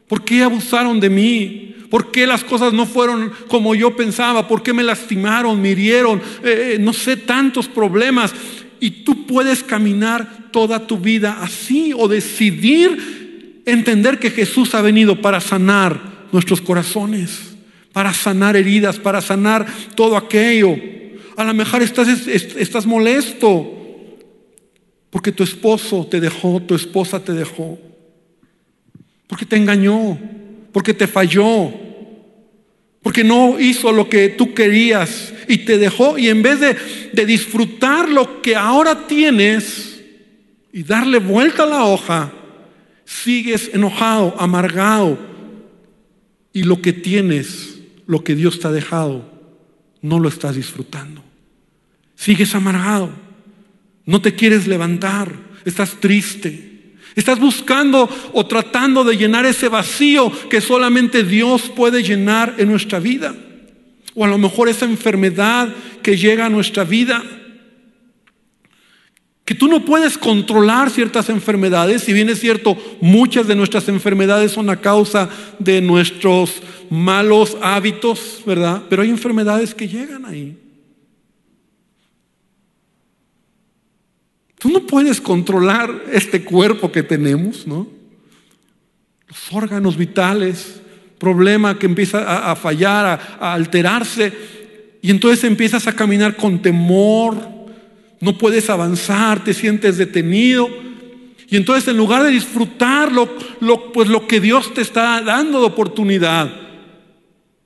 [0.08, 1.74] ¿Por qué abusaron de mí?
[1.90, 4.48] ¿Por qué las cosas no fueron como yo pensaba?
[4.48, 6.20] ¿Por qué me lastimaron, me hirieron?
[6.42, 8.34] Eh, eh, no sé, tantos problemas.
[8.80, 15.20] Y tú puedes caminar toda tu vida así o decidir entender que Jesús ha venido
[15.20, 17.53] para sanar nuestros corazones,
[17.94, 20.76] para sanar heridas, para sanar todo aquello.
[21.36, 23.70] A lo mejor estás, estás molesto
[25.10, 27.78] porque tu esposo te dejó, tu esposa te dejó,
[29.28, 30.18] porque te engañó,
[30.72, 31.72] porque te falló,
[33.00, 36.76] porque no hizo lo que tú querías y te dejó y en vez de,
[37.12, 40.02] de disfrutar lo que ahora tienes
[40.72, 42.32] y darle vuelta a la hoja,
[43.04, 45.16] sigues enojado, amargado
[46.52, 47.73] y lo que tienes,
[48.06, 49.30] lo que Dios te ha dejado,
[50.02, 51.22] no lo estás disfrutando.
[52.14, 53.10] Sigues amargado,
[54.06, 55.32] no te quieres levantar,
[55.64, 56.72] estás triste.
[57.14, 62.98] Estás buscando o tratando de llenar ese vacío que solamente Dios puede llenar en nuestra
[62.98, 63.34] vida.
[64.14, 67.22] O a lo mejor esa enfermedad que llega a nuestra vida
[69.44, 74.52] que tú no puedes controlar ciertas enfermedades, si bien es cierto, muchas de nuestras enfermedades
[74.52, 78.82] son a causa de nuestros malos hábitos, ¿verdad?
[78.88, 80.58] Pero hay enfermedades que llegan ahí.
[84.58, 87.86] Tú no puedes controlar este cuerpo que tenemos, ¿no?
[89.28, 90.80] Los órganos vitales,
[91.18, 94.32] problema que empieza a, fallar, a, alterarse,
[95.02, 97.36] y entonces empiezas a caminar con temor,
[98.20, 100.66] no puedes avanzar, te sientes detenido.
[101.50, 103.28] Y entonces en lugar de disfrutar lo,
[103.92, 106.50] pues lo que Dios te está dando de oportunidad,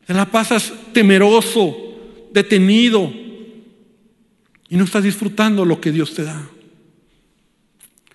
[0.08, 1.76] te la pasas temeroso,
[2.32, 3.12] detenido,
[4.70, 6.48] y no estás disfrutando lo que Dios te da.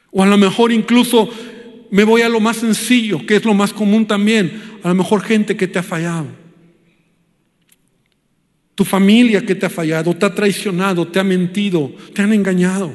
[0.10, 1.29] O a lo mejor incluso
[1.91, 5.21] me voy a lo más sencillo, que es lo más común también, a lo mejor
[5.21, 6.25] gente que te ha fallado.
[8.73, 12.91] Tu familia que te ha fallado, te ha traicionado, te ha mentido, te han engañado.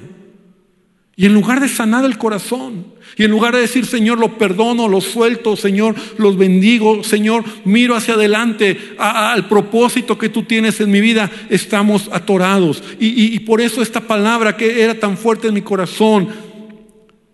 [1.19, 4.87] Y en lugar de sanar el corazón, y en lugar de decir, Señor, lo perdono,
[4.87, 10.93] lo suelto, Señor, los bendigo, Señor, miro hacia adelante al propósito que tú tienes en
[10.93, 12.85] mi vida, estamos atorados.
[13.01, 16.29] Y, y por eso esta palabra que era tan fuerte en mi corazón,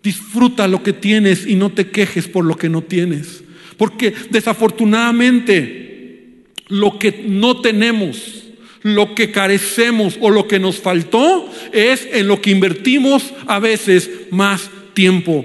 [0.01, 3.43] disfruta lo que tienes y no te quejes por lo que no tienes.
[3.77, 8.44] Porque desafortunadamente lo que no tenemos,
[8.85, 14.07] lo que carecemos o lo que nos faltó es en lo que invertimos a veces
[14.29, 15.43] más tiempo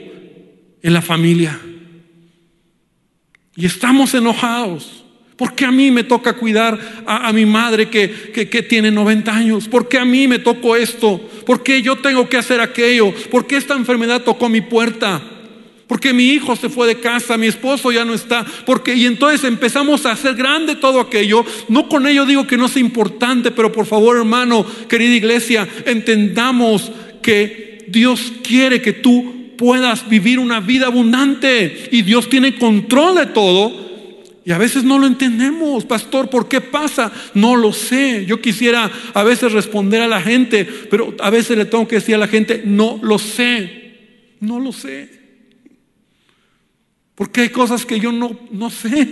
[0.83, 1.59] en la familia.
[3.57, 5.07] Y estamos enojados.
[5.37, 9.69] ¿Por qué a mí me toca cuidar a, mi madre que, que, tiene 90 años?
[9.69, 11.19] ¿Por qué a mí me tocó esto?
[11.47, 13.15] ¿Por qué yo tengo que hacer aquello?
[13.31, 15.23] ¿Por qué esta enfermedad tocó mi puerta?
[15.91, 18.47] Porque mi hijo se fue de casa, mi esposo ya no está.
[18.65, 21.45] Porque, y entonces empezamos a hacer grande todo aquello.
[21.69, 26.93] No con ello digo que no sea importante, pero por favor, hermano, querida iglesia, entendamos
[27.23, 31.89] que Dios quiere que tú puedas vivir una vida abundante.
[31.91, 33.73] Y Dios tiene control de todo.
[34.45, 37.11] Y a veces no lo entendemos, pastor, ¿por qué pasa?
[37.35, 38.25] No lo sé.
[38.27, 42.15] Yo quisiera a veces responder a la gente, pero a veces le tengo que decir
[42.15, 43.97] a la gente, no lo sé,
[44.39, 45.19] no lo sé.
[47.21, 49.07] Porque hay cosas que yo no, no sé.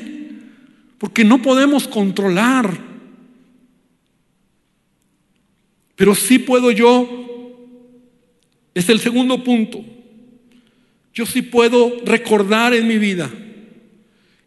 [0.97, 2.81] Porque no podemos controlar.
[5.95, 7.07] Pero sí puedo yo,
[8.73, 9.85] es el segundo punto,
[11.13, 13.31] yo sí puedo recordar en mi vida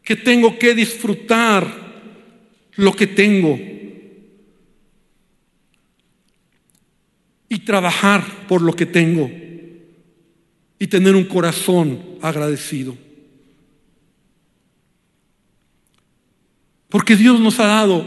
[0.01, 1.67] que tengo que disfrutar
[2.77, 3.59] lo que tengo
[7.47, 9.29] y trabajar por lo que tengo
[10.79, 13.10] y tener un corazón agradecido.
[16.91, 18.05] Porque Dios nos ha dado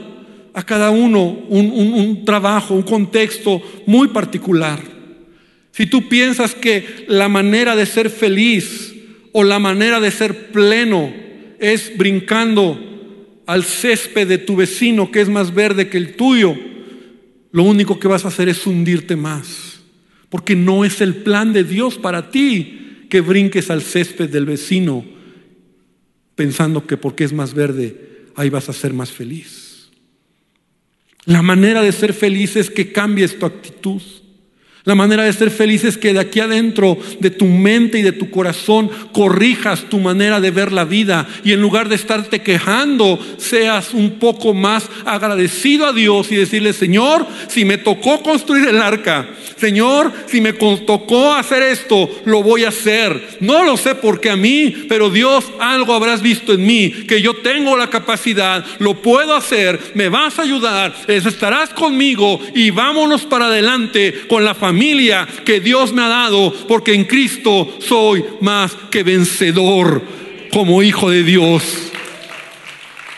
[0.52, 4.78] a cada uno un, trabajo, un contexto muy particular.
[5.72, 8.94] Si tú piensas que la manera de ser feliz
[9.32, 11.12] o la manera de ser pleno
[11.58, 12.78] es brincando
[13.46, 16.54] al césped de tu vecino que es más verde que el tuyo,
[17.52, 19.80] lo único que vas a hacer es hundirte más.
[20.28, 25.06] Porque no es el plan de Dios para ti que brinques al césped del vecino
[26.34, 29.90] pensando que porque es más verde ahí vas a ser más feliz.
[31.24, 34.02] La manera de ser feliz es que cambies tu actitud.
[34.86, 38.12] La manera de ser feliz es que de aquí adentro de tu mente y de
[38.12, 43.18] tu corazón corrijas tu manera de ver la vida y en lugar de estarte quejando,
[43.38, 48.82] seas un poco más agradecido a Dios y decirle, Señor, si me tocó construir el
[48.82, 53.38] arca, Señor, si me tocó hacer esto, lo voy a hacer.
[53.40, 57.36] No lo sé porque a mí, pero Dios algo habrás visto en mí, que yo
[57.36, 63.46] tengo la capacidad, lo puedo hacer, me vas a ayudar, estarás conmigo y vámonos para
[63.46, 64.73] adelante con la familia
[65.44, 70.02] que Dios me ha dado, porque en Cristo soy más que vencedor.
[70.52, 71.64] como hijo de Dios.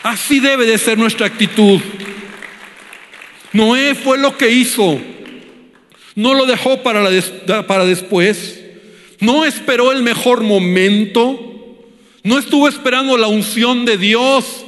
[0.01, 1.79] Así debe de ser nuestra actitud.
[3.53, 4.99] Noé fue lo que hizo.
[6.15, 7.07] No lo dejó para,
[7.67, 8.59] para después.
[9.19, 11.39] No esperó el mejor momento.
[12.23, 14.65] No estuvo esperando la unción de Dios.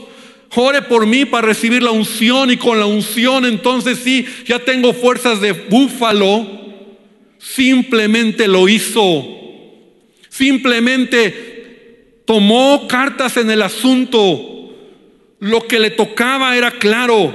[0.56, 4.91] Ore por mí para recibir la unción y con la unción entonces sí, ya tengo
[4.93, 6.58] fuerzas de búfalo.
[7.39, 9.25] Simplemente lo hizo.
[10.30, 14.75] Simplemente tomó cartas en el asunto.
[15.39, 17.34] Lo que le tocaba era claro.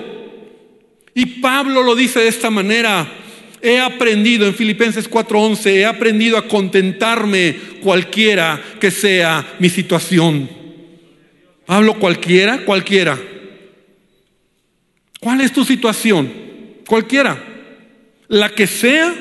[1.15, 3.11] Y Pablo lo dice de esta manera.
[3.63, 10.51] He aprendido en Filipenses 4:11, he aprendido a contentarme cualquiera que sea mi situación.
[11.67, 13.19] Hablo cualquiera, cualquiera.
[15.19, 16.31] ¿Cuál es tu situación?
[16.87, 17.43] Cualquiera.
[18.29, 19.15] La que sea,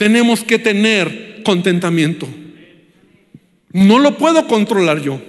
[0.00, 2.26] tenemos que tener contentamiento.
[3.70, 5.20] No lo puedo controlar yo.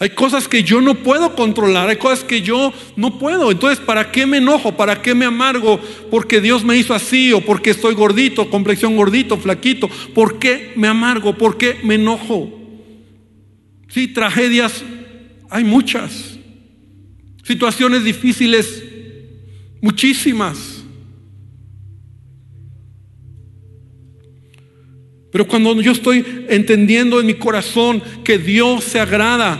[0.00, 3.52] Hay cosas que yo no puedo controlar, hay cosas que yo no puedo.
[3.52, 4.76] Entonces, ¿para qué me enojo?
[4.76, 5.78] ¿Para qué me amargo?
[6.10, 9.88] Porque Dios me hizo así o porque estoy gordito, complexión gordito, flaquito.
[10.12, 11.38] ¿Por qué me amargo?
[11.38, 12.52] ¿Por qué me enojo?
[13.86, 14.82] Sí, tragedias
[15.48, 16.40] hay muchas.
[17.44, 18.82] Situaciones difíciles,
[19.80, 20.71] muchísimas.
[25.32, 29.58] Pero cuando yo estoy entendiendo en mi corazón que Dios se agrada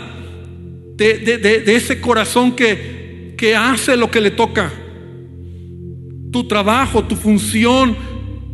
[0.95, 4.71] de, ese corazón que, que hace lo que le toca.
[6.31, 7.97] Tu trabajo, tu función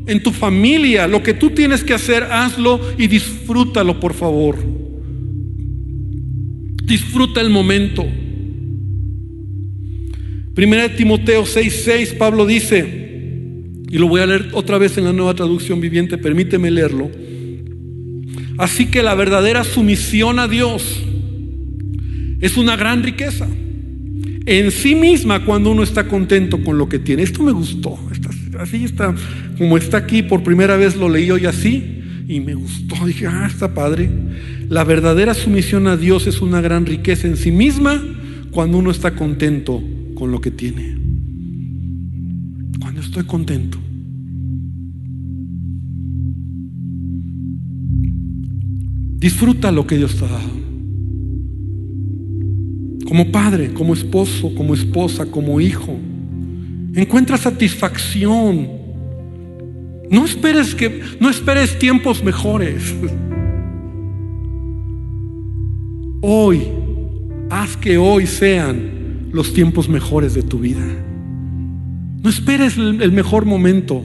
[0.08, 4.58] en tu familia, lo que tú tienes que hacer, hazlo y disfrútalo, por favor.
[6.86, 8.06] Disfruta el momento.
[10.56, 13.09] Primera de Timoteo 6:6, Pablo dice,
[13.90, 17.10] y lo voy a leer otra vez en la nueva traducción viviente, permíteme leerlo.
[18.58, 21.02] Así que la verdadera sumisión a Dios
[22.42, 23.48] es una gran riqueza.
[24.46, 27.24] En sí misma cuando uno está contento con lo que tiene.
[27.24, 27.98] Esto me gustó.
[28.60, 29.16] así está,
[29.58, 32.96] como está aquí, por primera vez lo leí hoy así y me gustó.
[33.08, 34.10] Dije, ah, está padre.
[34.70, 38.02] La verdadera sumisión a Dios es una gran riqueza en sí misma
[38.52, 39.82] cuando uno está contento
[40.16, 40.99] con lo que tiene.
[43.26, 43.78] Contento.
[49.18, 50.70] Disfruta lo que Dios te ha dado
[53.10, 55.98] como padre, como esposo, como esposa, como hijo.
[56.94, 58.70] Encuentra satisfacción.
[60.12, 62.94] No esperes que no esperes tiempos mejores.
[66.22, 66.62] Hoy
[67.50, 70.86] haz que hoy sean los tiempos mejores de tu vida.
[72.22, 74.04] No esperes el mejor momento.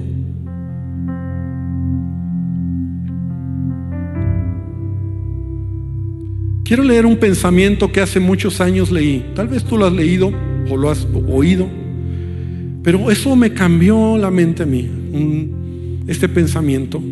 [6.64, 9.24] Quiero leer un pensamiento que hace muchos años leí.
[9.34, 10.32] Tal vez tú lo has leído
[10.70, 11.68] o lo has oído,
[12.82, 14.88] pero eso me cambió la mente a mí,
[16.06, 17.02] este pensamiento.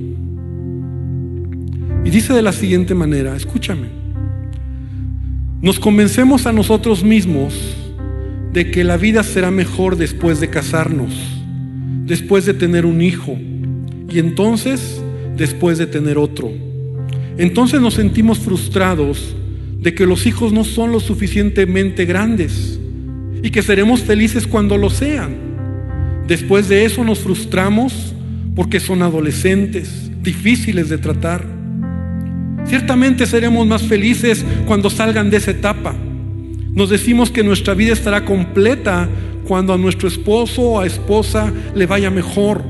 [2.05, 3.89] Y dice de la siguiente manera, escúchame,
[5.61, 7.77] nos convencemos a nosotros mismos
[8.53, 11.15] de que la vida será mejor después de casarnos,
[12.05, 13.39] después de tener un hijo
[14.11, 15.01] y entonces
[15.37, 16.53] después de tener otro.
[17.39, 19.35] Entonces nos sentimos frustrados
[19.81, 22.79] de que los hijos no son lo suficientemente grandes
[23.43, 25.35] y que seremos felices cuando lo sean.
[26.29, 28.15] Después de eso nos frustramos
[28.55, 31.45] porque son adolescentes, difíciles de tratar.
[32.67, 35.95] Ciertamente seremos más felices cuando salgan de esa etapa.
[36.75, 39.07] Nos decimos que nuestra vida estará completa
[39.47, 42.63] cuando a nuestro esposo o a esposa le vaya mejor,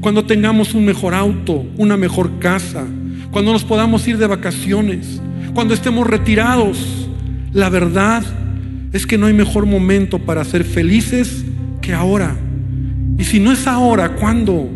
[0.00, 2.84] cuando tengamos un mejor auto, una mejor casa,
[3.30, 5.20] cuando nos podamos ir de vacaciones,
[5.54, 7.08] cuando estemos retirados.
[7.52, 8.24] La verdad
[8.92, 11.44] es que no hay mejor momento para ser felices
[11.80, 12.36] que ahora.
[13.18, 14.68] Y si no es ahora, ¿cuándo?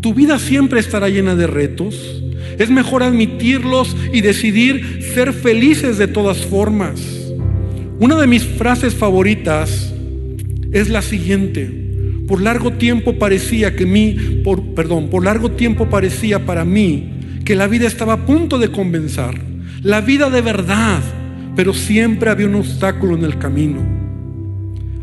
[0.00, 2.22] Tu vida siempre estará llena de retos.
[2.58, 7.15] Es mejor admitirlos y decidir ser felices de todas formas.
[7.98, 9.92] Una de mis frases favoritas
[10.70, 11.70] es la siguiente.
[12.28, 14.42] Por largo tiempo parecía que mí,
[14.74, 19.40] perdón, por largo tiempo parecía para mí que la vida estaba a punto de comenzar
[19.82, 21.00] la vida de verdad,
[21.54, 23.78] pero siempre había un obstáculo en el camino.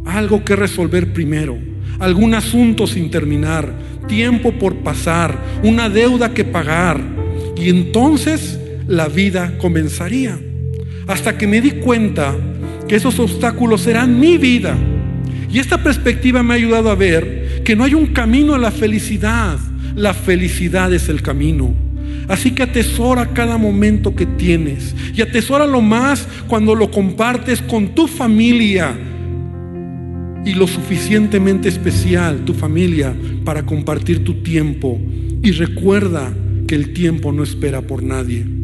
[0.06, 1.58] Algo que resolver primero,
[2.00, 3.74] algún asunto sin terminar,
[4.08, 7.00] tiempo por pasar, una deuda que pagar.
[7.56, 10.38] Y entonces la vida comenzaría.
[11.08, 12.36] Hasta que me di cuenta
[12.88, 14.76] que esos obstáculos eran mi vida.
[15.50, 18.72] Y esta perspectiva me ha ayudado a ver que no hay un camino a la
[18.72, 19.58] felicidad.
[19.96, 21.74] La felicidad es el camino.
[22.28, 27.90] Así que atesora cada momento que tienes y atesora lo más cuando lo compartes con
[27.90, 28.96] tu familia
[30.46, 35.00] y lo suficientemente especial, tu familia, para compartir tu tiempo.
[35.42, 36.34] Y recuerda
[36.68, 38.62] que el tiempo no espera por nadie.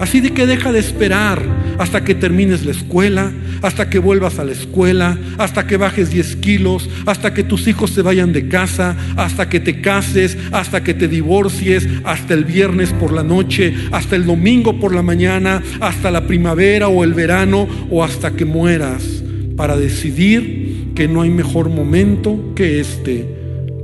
[0.00, 1.42] Así de que deja de esperar
[1.78, 6.36] hasta que termines la escuela, hasta que vuelvas a la escuela, hasta que bajes 10
[6.36, 10.94] kilos, hasta que tus hijos se vayan de casa, hasta que te cases, hasta que
[10.94, 16.10] te divorcies, hasta el viernes por la noche, hasta el domingo por la mañana, hasta
[16.10, 19.22] la primavera o el verano o hasta que mueras
[19.54, 23.26] para decidir que no hay mejor momento que este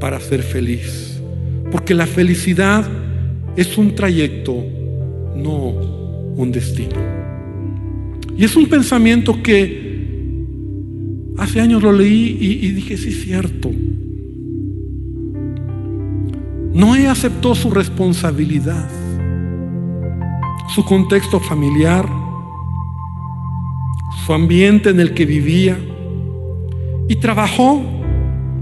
[0.01, 1.21] para ser feliz.
[1.71, 2.87] Porque la felicidad
[3.55, 4.65] es un trayecto,
[5.37, 5.96] no
[6.37, 6.97] un destino.
[8.37, 9.87] Y es un pensamiento que
[11.39, 13.71] hace años lo leí y, dije, sí es cierto.
[16.75, 18.89] Noé aceptó su responsabilidad,
[20.75, 22.07] su contexto familiar,
[24.27, 25.79] su ambiente en el que vivía
[27.09, 27.83] y trabajó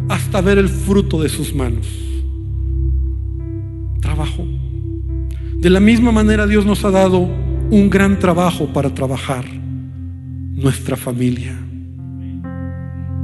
[0.09, 1.89] hasta ver el fruto de sus manos.
[4.01, 4.47] Trabajó.
[5.57, 9.45] De la misma manera Dios nos ha dado un gran trabajo para trabajar
[10.55, 11.57] nuestra familia.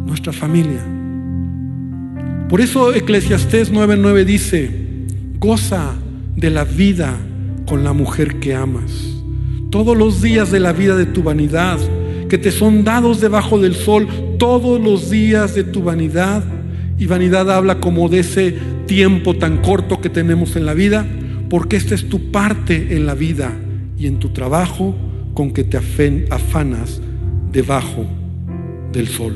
[0.06, 0.80] Nuestra familia.
[2.48, 4.70] Por eso Eclesiastés 9:9 dice,
[5.38, 5.92] goza
[6.36, 7.16] de la vida
[7.66, 8.90] con la mujer que amas.
[9.70, 11.78] Todos los días de la vida de tu vanidad,
[12.28, 16.42] que te son dados debajo del sol, todos los días de tu vanidad.
[16.98, 21.06] Y vanidad habla como de ese tiempo tan corto que tenemos en la vida,
[21.48, 23.52] porque esta es tu parte en la vida
[24.00, 24.94] y en tu trabajo
[25.34, 27.02] con que te afanas
[27.52, 28.06] debajo
[28.92, 29.34] del sol.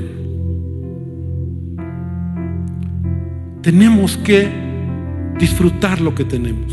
[3.60, 4.48] Tenemos que
[5.38, 6.72] disfrutar lo que tenemos.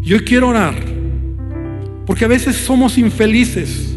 [0.00, 0.76] Yo quiero orar,
[2.06, 3.96] porque a veces somos infelices,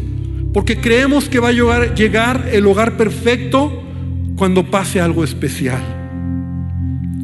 [0.52, 3.82] porque creemos que va a llegar el hogar perfecto
[4.36, 5.80] cuando pase algo especial.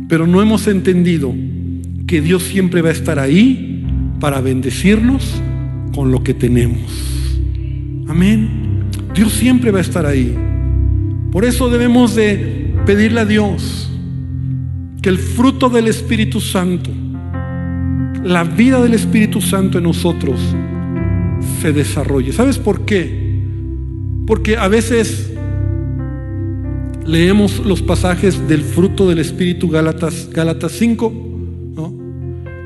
[0.08, 1.34] Pero no hemos entendido
[2.06, 3.84] que Dios siempre va a estar ahí
[4.18, 5.42] para bendecirnos
[5.98, 6.92] con lo que tenemos.
[8.06, 8.84] Amén.
[9.16, 10.32] Dios siempre va a estar ahí.
[11.32, 13.90] Por eso debemos de pedirle a Dios
[15.02, 16.88] que el fruto del Espíritu Santo,
[18.22, 20.38] la vida del Espíritu Santo en nosotros
[21.60, 22.30] se desarrolle.
[22.30, 23.40] ¿Sabes por qué?
[24.24, 25.32] Porque a veces
[27.04, 31.24] leemos los pasajes del fruto del Espíritu Gálatas, Gálatas 5,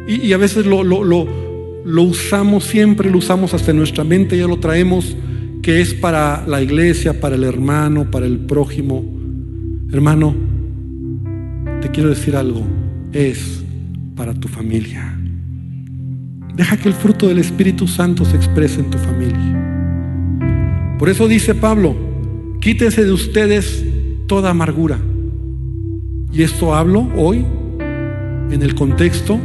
[0.06, 1.41] y, a veces lo, lo, lo
[1.84, 5.16] lo usamos siempre, lo usamos hasta nuestra mente, ya lo traemos,
[5.62, 9.04] que es para la iglesia, para el hermano, para el prójimo.
[9.92, 10.34] Hermano,
[11.80, 12.62] te quiero decir algo,
[13.12, 13.62] es
[14.16, 15.18] para tu familia.
[16.54, 20.96] Deja que el fruto del Espíritu Santo se exprese en tu familia.
[20.98, 21.96] Por eso dice Pablo,
[22.60, 23.84] quítese de ustedes
[24.26, 24.98] toda amargura.
[26.32, 27.44] Y esto hablo hoy
[28.50, 29.38] en el contexto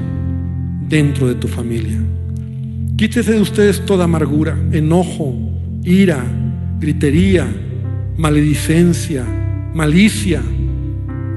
[0.88, 1.98] dentro de tu familia.
[2.98, 5.36] Quítese de ustedes toda amargura, enojo,
[5.84, 6.26] ira,
[6.80, 7.48] gritería,
[8.18, 9.24] maledicencia,
[9.72, 10.42] malicia.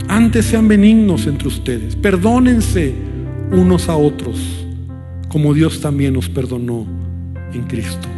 [0.08, 1.96] Antes sean benignos entre ustedes.
[1.96, 2.94] Perdónense
[3.52, 4.66] unos a otros,
[5.28, 6.86] como Dios también nos perdonó
[7.52, 8.08] en Cristo.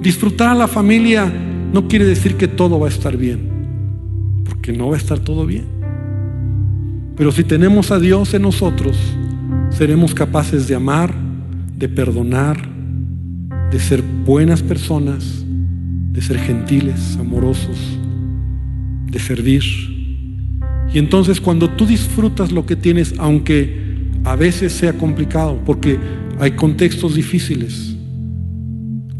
[0.00, 1.30] Disfrutar a la familia
[1.74, 3.50] no quiere decir que todo va a estar bien,
[4.46, 5.66] porque no va a estar todo bien.
[7.16, 8.96] Pero si tenemos a Dios en nosotros,
[9.68, 11.28] seremos capaces de amar,
[11.80, 12.60] de perdonar,
[13.72, 15.42] de ser buenas personas,
[16.12, 17.78] de ser gentiles, amorosos,
[19.10, 19.62] de servir.
[20.92, 23.80] Y entonces cuando tú disfrutas lo que tienes, aunque
[24.24, 25.98] a veces sea complicado, porque
[26.38, 27.96] hay contextos difíciles,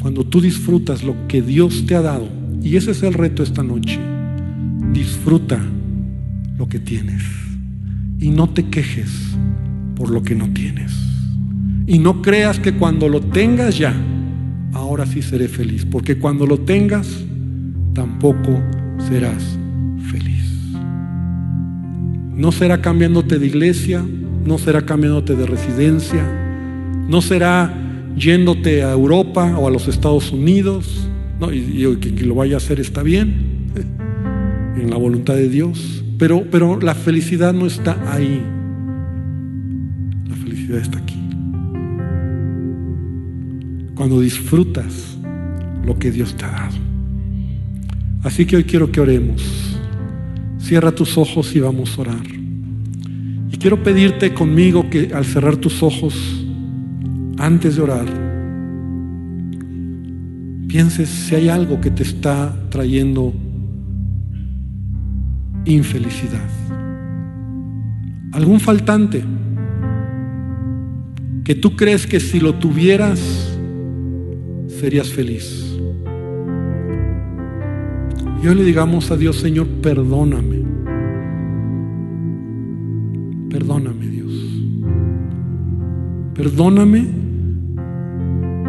[0.02, 2.28] cuando tú disfrutas lo que Dios te ha dado,
[2.62, 3.98] y ese es el reto esta noche,
[4.92, 5.58] disfruta
[6.58, 7.22] lo que tienes
[8.18, 9.10] y no te quejes
[9.96, 11.09] por lo que no tienes.
[11.90, 13.92] Y no creas que cuando lo tengas ya,
[14.74, 15.84] ahora sí seré feliz.
[15.84, 17.24] Porque cuando lo tengas,
[17.94, 18.62] tampoco
[19.08, 19.58] serás
[20.08, 20.46] feliz.
[22.32, 24.04] No será cambiándote de iglesia,
[24.46, 26.22] no será cambiándote de residencia,
[27.08, 27.74] no será
[28.16, 31.08] yéndote a Europa o a los Estados Unidos.
[31.52, 33.66] Y, que, lo vaya a hacer está bien,
[34.80, 36.04] en la voluntad de Dios.
[36.18, 38.40] Pero, pero la felicidad no está ahí.
[40.28, 41.19] La felicidad está aquí
[44.00, 45.18] cuando disfrutas
[45.84, 46.76] lo que Dios te ha dado.
[48.22, 49.76] Así que hoy quiero que oremos.
[50.58, 52.26] Cierra tus ojos y vamos a orar.
[53.52, 56.14] Y quiero pedirte conmigo que al cerrar tus ojos,
[57.36, 58.06] antes de orar,
[60.66, 63.34] pienses si hay algo que te está trayendo
[65.66, 66.48] infelicidad.
[68.32, 69.22] Algún faltante
[71.44, 73.58] que tú crees que si lo tuvieras
[74.80, 75.78] serías feliz.
[78.42, 80.64] Y hoy le digamos a Dios, Señor, perdóname.
[83.50, 84.32] Perdóname, Dios.
[86.34, 87.06] Perdóname.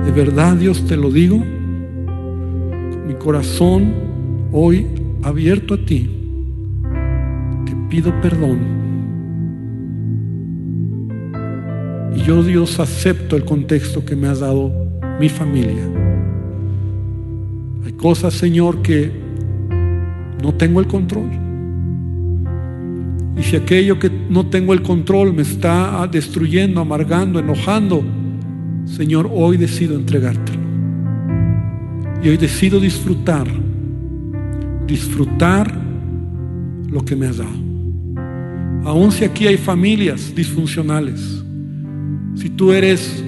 [0.03, 1.37] De verdad, Dios, te lo digo.
[1.37, 3.93] Con mi corazón
[4.51, 4.85] hoy
[5.23, 6.09] abierto a ti.
[7.65, 8.59] Te pido perdón.
[12.17, 14.73] Y yo, Dios, acepto el contexto que me has dado
[15.21, 16.00] mi familia.
[17.85, 19.11] Hay cosas, Señor, que
[20.41, 21.29] no tengo el control.
[23.37, 28.03] Y si aquello que no tengo el control me está destruyendo, amargando, enojando,
[28.85, 30.59] Señor, hoy decido entregártelo.
[32.23, 33.47] Y hoy decido disfrutar,
[34.85, 35.73] disfrutar
[36.87, 37.71] lo que me has dado.
[38.83, 41.43] Aun si aquí hay familias disfuncionales,
[42.35, 43.23] si tú eres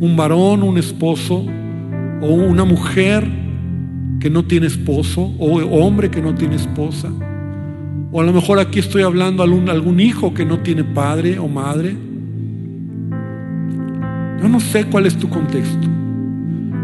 [0.00, 1.44] un varón, un esposo
[2.20, 3.37] o una mujer
[4.20, 7.10] que no tiene esposo o hombre que no tiene esposa.
[8.10, 11.38] O a lo mejor aquí estoy hablando a algún, algún hijo que no tiene padre
[11.38, 11.94] o madre.
[14.40, 15.88] Yo no sé cuál es tu contexto.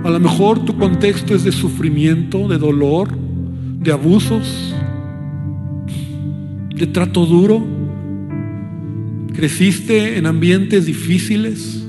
[0.04, 3.08] A lo mejor tu contexto es de sufrimiento, de dolor,
[3.80, 4.74] de abusos,
[6.74, 7.64] de trato duro.
[9.32, 11.83] Creciste en ambientes difíciles.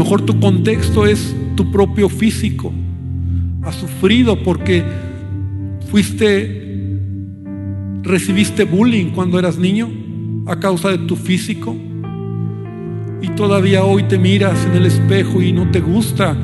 [0.00, 2.72] Mejor tu contexto es tu propio físico.
[3.62, 4.82] Has sufrido porque
[5.90, 6.98] fuiste,
[8.02, 9.90] recibiste bullying cuando eras niño
[10.46, 11.76] a causa de tu físico.
[13.20, 16.34] Y todavía hoy te miras en el espejo y no te gusta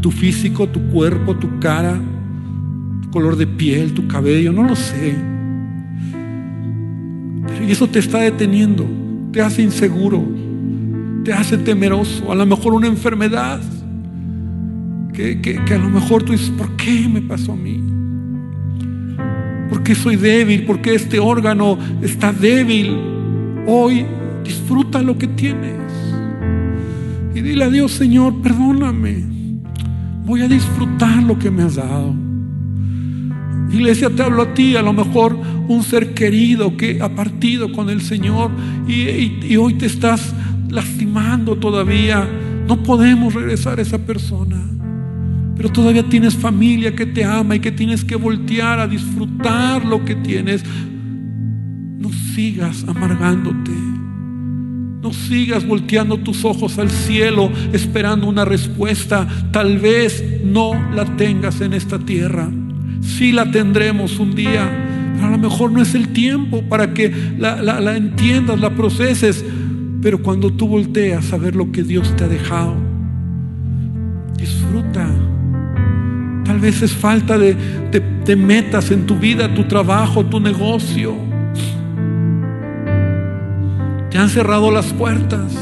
[0.00, 2.00] tu, físico, tu cuerpo, tu cara,
[3.02, 5.14] tu color de piel, tu cabello, no lo sé.
[7.68, 8.86] Y eso te está deteniendo,
[9.32, 10.24] te hace inseguro,
[11.24, 13.60] te hace temeroso, a lo mejor una enfermedad,
[15.12, 17.82] que, a lo mejor tú dices, ¿por qué me pasó a mí?
[19.70, 20.64] ¿Por qué soy débil?
[20.66, 22.96] ¿Por qué este órgano está débil?
[23.66, 24.04] Hoy
[24.44, 25.80] disfruta lo que tienes.
[27.34, 29.24] Y dile a Dios, Señor, perdóname.
[30.26, 32.14] Voy a disfrutar lo que me has dado.
[33.70, 35.36] Iglesia, te hablo a ti, a lo mejor
[35.68, 38.50] un ser querido que ha partido con el Señor
[38.86, 40.34] y hoy te estás
[40.74, 42.28] lastimando todavía.
[42.66, 44.60] No podemos regresar a esa persona.
[45.56, 50.04] Pero todavía tienes familia que te ama y que tienes que voltear a disfrutar lo
[50.04, 50.64] que tienes.
[51.98, 53.70] No sigas amargándote.
[55.00, 59.28] No sigas volteando tus ojos al cielo esperando una respuesta.
[59.52, 62.50] Tal vez no la tengas en esta tierra.
[63.00, 64.80] Sí la tendremos un día.
[65.14, 69.44] Pero a lo mejor no es el tiempo para que la, la entiendas, la proceses.
[70.04, 72.74] Pero cuando tú volteas a ver lo que Dios te ha dejado,
[74.36, 75.08] disfruta.
[76.44, 77.56] Tal vez es falta de,
[78.36, 81.14] metas en tu vida, tu trabajo, tu negocio.
[84.10, 85.56] Te han cerrado las puertas.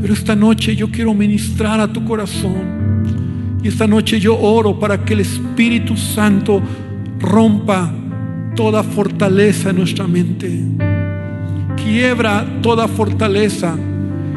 [0.00, 3.54] Pero esta noche yo quiero ministrar a tu corazón.
[3.62, 6.60] Y esta noche yo oro para que el Espíritu Santo
[7.20, 7.92] rompa
[8.56, 10.97] toda fortaleza en nuestra mente
[11.88, 13.74] quiebra toda fortaleza.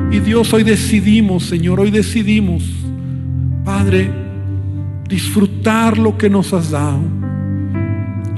[0.10, 2.64] Y Dios, hoy decidimos, Señor, hoy decidimos,
[3.66, 4.10] Padre,
[5.08, 7.02] disfrutar lo que nos has dado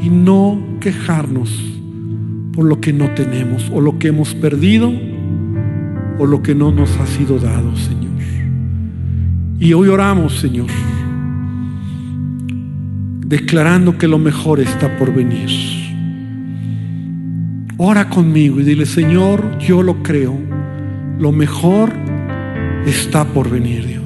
[0.02, 1.52] y no quejarnos
[2.54, 4.92] por lo que no tenemos o lo que hemos perdido
[6.20, 8.14] o lo que no nos ha sido dado, Señor.
[9.60, 10.68] Y hoy oramos, Señor,
[13.26, 15.83] declarando que lo mejor está por venir.
[17.78, 20.38] Ora conmigo y dile, Señor, yo lo creo.
[21.18, 21.92] Lo mejor
[22.86, 24.04] está por venir, Dios.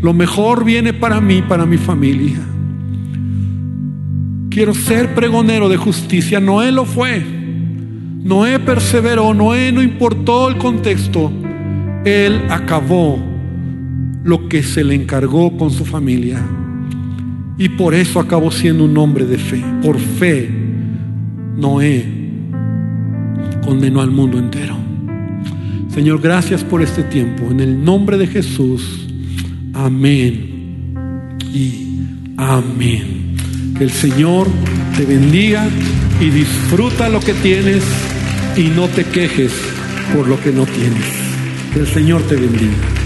[0.00, 2.40] Lo mejor viene para mí, para mi familia.
[4.50, 6.40] Quiero ser pregonero de justicia.
[6.40, 7.24] Noé lo fue.
[8.24, 9.32] Noé perseveró.
[9.32, 11.30] Noé no importó el contexto.
[12.04, 13.18] Él acabó
[14.24, 16.40] lo que se le encargó con su familia.
[17.58, 19.62] Y por eso acabó siendo un hombre de fe.
[19.82, 20.50] Por fe,
[21.56, 22.19] Noé
[23.64, 24.76] condenó al mundo entero.
[25.92, 27.50] Señor, gracias por este tiempo.
[27.50, 29.06] En el nombre de Jesús.
[29.74, 31.36] Amén.
[31.52, 32.00] Y
[32.36, 33.34] amén.
[33.76, 34.46] Que el Señor
[34.96, 35.68] te bendiga
[36.20, 37.82] y disfruta lo que tienes
[38.56, 39.52] y no te quejes
[40.14, 41.04] por lo que no tienes.
[41.72, 42.99] Que el Señor te bendiga.